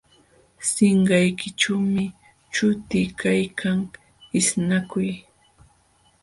Sinqaykićhuumi 0.71 2.05
chuti 2.53 3.01
kaykan 3.19 3.79
ishnakuy 4.39 5.09